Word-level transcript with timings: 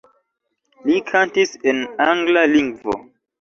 Li 0.87 0.95
kantis 1.09 1.53
en 1.73 1.83
angla 2.07 2.47
lingvo. 2.55 2.99